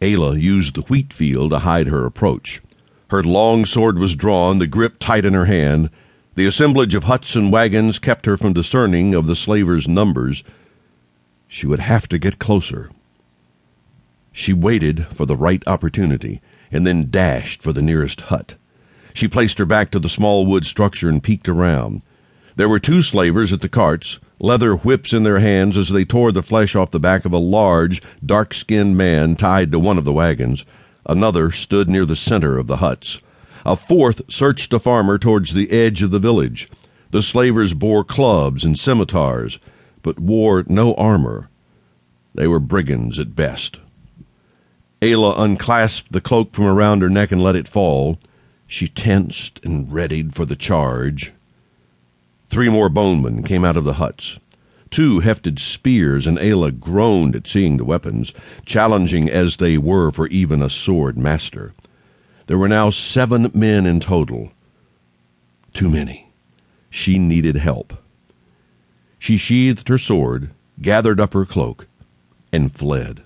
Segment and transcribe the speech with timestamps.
[0.00, 2.60] Ayla used the wheat field to hide her approach.
[3.08, 5.90] Her long sword was drawn, the grip tight in her hand.
[6.34, 10.44] The assemblage of huts and wagons kept her from discerning of the slavers' numbers.
[11.48, 12.90] She would have to get closer.
[14.32, 18.56] She waited for the right opportunity and then dashed for the nearest hut.
[19.14, 22.02] She placed her back to the small wood structure and peeked around.
[22.56, 26.32] There were two slavers at the carts, leather whips in their hands as they tore
[26.32, 30.04] the flesh off the back of a large, dark skinned man tied to one of
[30.04, 30.64] the wagons.
[31.06, 33.20] Another stood near the center of the huts.
[33.64, 36.68] A fourth searched a farmer towards the edge of the village.
[37.10, 39.58] The slavers bore clubs and scimitars,
[40.02, 41.48] but wore no armor.
[42.34, 43.80] They were brigands at best.
[45.00, 48.18] Ayla unclasped the cloak from around her neck and let it fall.
[48.66, 51.32] She tensed and readied for the charge.
[52.48, 54.38] Three more bowmen came out of the huts.
[54.90, 58.32] Two hefted spears, and Ayla groaned at seeing the weapons,
[58.64, 61.74] challenging as they were for even a sword master.
[62.46, 64.52] There were now seven men in total.
[65.74, 66.32] Too many.
[66.88, 67.92] She needed help.
[69.18, 71.88] She sheathed her sword, gathered up her cloak,
[72.52, 73.22] and fled.